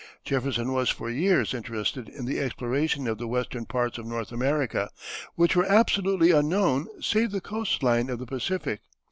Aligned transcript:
Jefferson 0.25 0.73
was 0.73 0.89
for 0.89 1.11
years 1.11 1.53
interested 1.53 2.09
in 2.09 2.25
the 2.25 2.39
exploration 2.39 3.05
of 3.07 3.19
the 3.19 3.27
western 3.27 3.67
parts 3.67 3.99
of 3.99 4.05
North 4.07 4.31
America, 4.31 4.89
which 5.35 5.55
were 5.55 5.69
absolutely 5.69 6.31
unknown 6.31 6.87
save 6.99 7.29
the 7.29 7.39
coast 7.39 7.83
line 7.83 8.09
of 8.09 8.17
the 8.17 8.25
Pacific. 8.25 8.81